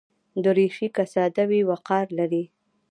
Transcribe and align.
دریشي 0.43 0.87
که 0.95 1.03
ساده 1.13 1.43
وي، 1.49 1.61
وقار 1.71 2.07
لري. 2.17 2.43